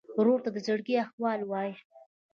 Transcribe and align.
ورور 0.17 0.39
ته 0.45 0.49
د 0.55 0.57
زړګي 0.65 0.95
احوال 1.03 1.41
وایې. 1.45 1.75